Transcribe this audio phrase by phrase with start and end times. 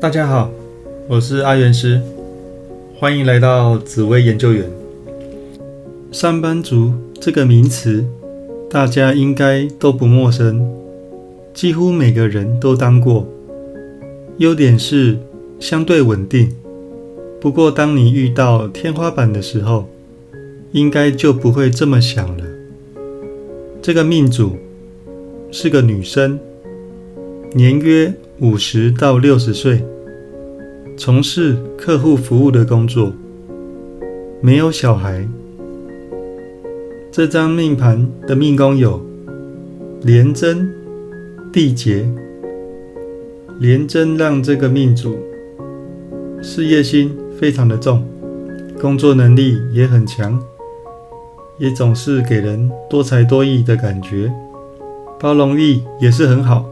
[0.00, 0.50] 大家好，
[1.06, 2.00] 我是阿元师，
[2.98, 4.64] 欢迎来到紫薇研究员。
[6.10, 8.04] 上班族这个名词，
[8.70, 10.66] 大家应该都不陌生，
[11.52, 13.28] 几乎每个人都当过。
[14.38, 15.18] 优点是
[15.58, 16.50] 相对稳定，
[17.40, 19.86] 不过当你遇到天花板的时候，
[20.72, 22.44] 应该就不会这么想了。
[23.82, 24.56] 这个命主
[25.52, 26.38] 是个女生，
[27.52, 28.14] 年约。
[28.40, 29.84] 五十到六十岁，
[30.96, 33.12] 从事客户服务的工作，
[34.40, 35.28] 没有小孩。
[37.12, 38.98] 这张命盘的命宫有
[40.00, 40.72] 廉贞、
[41.52, 42.10] 地劫。
[43.58, 45.18] 廉贞让这个命主
[46.42, 48.02] 事业心非常的重，
[48.80, 50.42] 工作能力也很强，
[51.58, 54.32] 也总是给人多才多艺的感觉，
[55.20, 56.64] 包容力也是很好。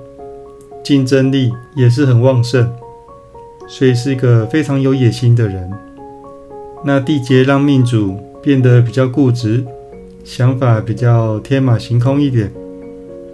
[0.83, 2.71] 竞争力也是很旺盛，
[3.69, 5.71] 所以是一个非常有野心的人。
[6.85, 9.65] 那地劫让命主变得比较固执，
[10.25, 12.53] 想法比较天马行空一点，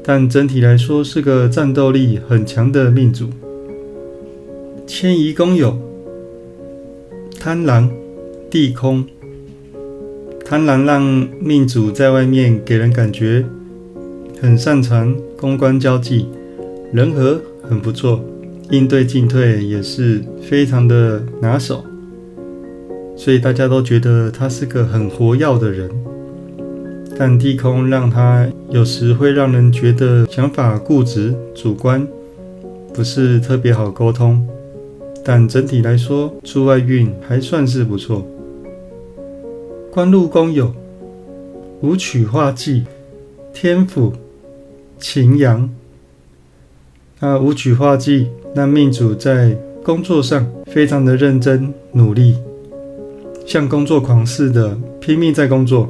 [0.03, 3.29] 但整体来说是个战斗力很强的命主。
[4.87, 5.79] 迁移宫有
[7.39, 7.91] 贪狼、
[8.51, 9.05] 地空，
[10.45, 11.03] 贪狼让
[11.41, 13.45] 命主在外面给人感觉
[14.41, 16.27] 很擅长公关交际。
[16.95, 18.23] 人和很不错，
[18.71, 21.85] 应对进退也是非常的拿手，
[23.17, 25.91] 所以大家都觉得他是个很活跃的人。
[27.19, 32.07] 但地空让他有时会让人觉得想法固执、主观，
[32.93, 34.47] 不是特别好沟通。
[35.25, 38.25] 但整体来说，出外运还算是不错。
[39.91, 40.73] 官禄宫有
[41.81, 42.85] 武曲化忌、
[43.53, 44.13] 天府、
[45.01, 45.69] 擎羊。
[47.21, 52.37] 那武曲化忌，让命主在工作上非常的认真努力，
[53.47, 55.89] 像工作狂似的拼命在工作，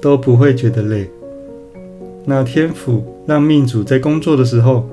[0.00, 1.08] 都不会觉得累。
[2.24, 4.88] 那天府让命主在工作的时候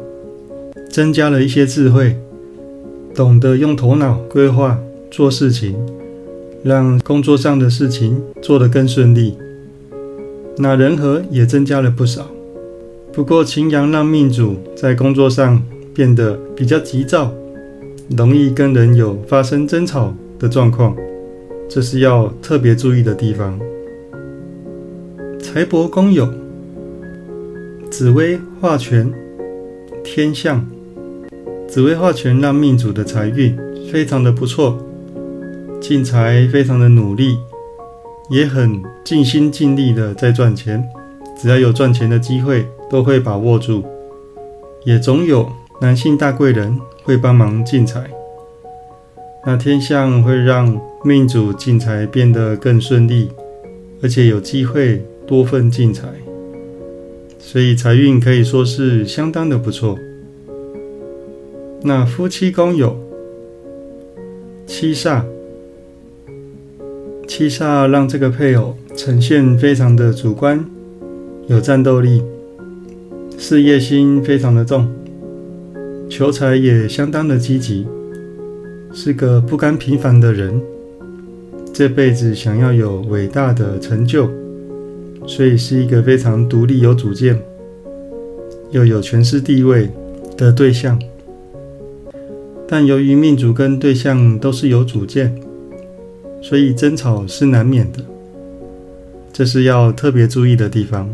[0.89, 2.16] 增加了一些智慧，
[3.13, 4.79] 懂得用头脑规划
[5.12, 5.75] 做事情，
[6.63, 9.38] 让工作上的事情做得更顺利。
[10.57, 12.25] 那人和也增加了不少。
[13.15, 17.31] 不过，擎羊让命主在工作上变得比较急躁，
[18.17, 20.93] 容易跟人有发生争吵的状况，
[21.69, 23.57] 这是要特别注意的地方。
[25.39, 26.29] 财帛宫有
[27.89, 29.09] 紫薇化权、
[30.03, 30.67] 天象，
[31.69, 33.57] 紫薇化权让命主的财运
[33.89, 34.77] 非常的不错，
[35.79, 37.37] 进财非常的努力，
[38.29, 40.83] 也很尽心尽力的在赚钱，
[41.38, 42.66] 只要有赚钱的机会。
[42.88, 43.84] 都会把握住，
[44.84, 45.51] 也总有
[45.81, 48.09] 男性大贵人会帮忙进财。
[49.44, 53.29] 那天象会让命主进财变得更顺利，
[54.03, 56.07] 而且有机会多份进财，
[57.40, 59.97] 所以财运可以说是相当的不错。
[61.81, 62.95] 那夫妻宫有
[64.68, 65.24] 七煞，
[67.28, 70.63] 七煞让这个配偶呈现非常的主观，
[71.47, 72.23] 有战斗力。
[73.38, 74.88] 事业心非常的重，
[76.09, 77.85] 求财也相当的积极，
[78.94, 80.59] 是个不甘平凡的人。
[81.73, 84.29] 这辈子想要有伟大的成就，
[85.28, 87.38] 所以是一个非常独立、有主见，
[88.72, 89.89] 又有权势地位
[90.38, 90.97] 的对象。
[92.67, 95.38] 但由于命主跟对象都是有主见，
[96.41, 98.00] 所以争吵是难免的，
[99.33, 101.13] 这是要特别注意的地方。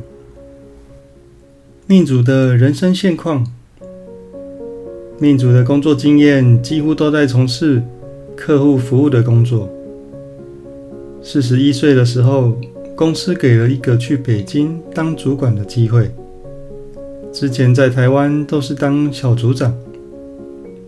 [1.91, 3.46] 命主的人生现况，
[5.19, 7.83] 命主的工作经验几乎都在从事
[8.33, 9.69] 客户服务的工作。
[11.21, 12.57] 四十一岁的时候，
[12.95, 16.10] 公司给了一个去北京当主管的机会。
[17.33, 19.75] 之前在台湾都是当小组长。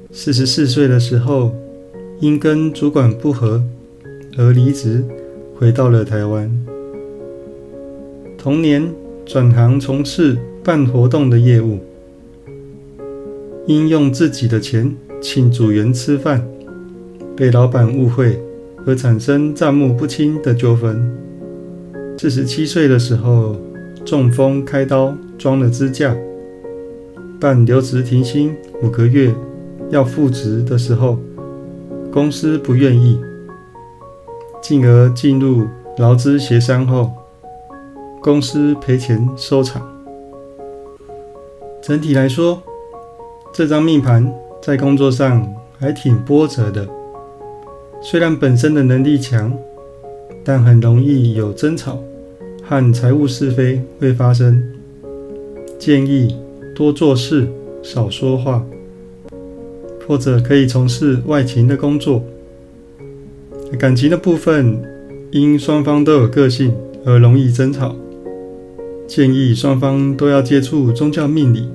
[0.10, 1.54] 四十四岁的时候，
[2.22, 3.62] 因跟主管不和
[4.38, 5.04] 而离职，
[5.60, 6.50] 回到了台湾。
[8.38, 8.90] 同年
[9.26, 10.38] 转行从事。
[10.64, 11.78] 办活动的业务，
[13.68, 16.42] 因用自己的钱请组员吃饭，
[17.36, 18.42] 被老板误会
[18.86, 21.06] 而产生账目不清的纠纷。
[22.18, 23.58] 四十七岁的时候
[24.06, 26.16] 中风开刀装了支架，
[27.42, 29.36] 办留职停薪五个月，
[29.90, 31.20] 要复职的时候，
[32.10, 33.20] 公司不愿意，
[34.62, 35.68] 进而进入
[35.98, 37.12] 劳资协商后，
[38.22, 39.93] 公司赔钱收场。
[41.86, 42.64] 整体来说，
[43.52, 45.46] 这张命盘在工作上
[45.78, 46.88] 还挺波折的。
[48.02, 49.54] 虽然本身的能力强，
[50.46, 52.02] 但很容易有争吵
[52.64, 54.64] 和财务是非会发生。
[55.78, 56.38] 建议
[56.74, 57.50] 多做事，
[57.82, 58.66] 少说话，
[60.08, 62.24] 或者可以从事外勤的工作。
[63.78, 64.82] 感情的部分，
[65.32, 66.74] 因双方都有个性
[67.06, 67.94] 而容易争吵，
[69.08, 71.70] 建议双方都要接触宗教命理，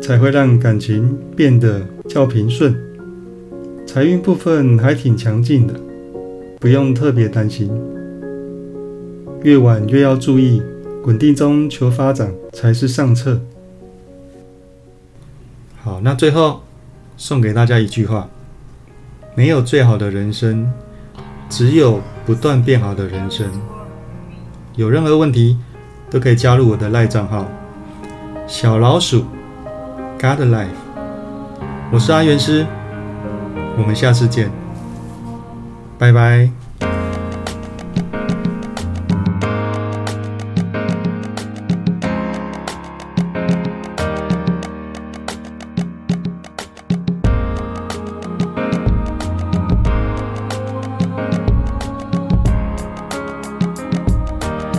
[0.00, 2.76] 才会让感情变得较平顺。
[3.86, 5.74] 财运部分还挺强劲的，
[6.60, 7.70] 不用特别担心。
[9.42, 10.62] 越晚越要注意，
[11.04, 13.40] 稳定中求发展才是上策。
[15.82, 16.62] 好，那最后
[17.16, 18.28] 送给大家一句话：
[19.34, 20.70] 没有最好的人生。
[21.50, 23.46] 只有不断变好的人生。
[24.76, 25.58] 有任何问题
[26.10, 27.46] 都可以加入我的赖账号
[28.46, 29.24] 小老鼠
[30.20, 30.68] God Life。
[31.92, 32.66] 我是阿元师，
[33.78, 34.50] 我们下次见，
[35.98, 36.63] 拜拜。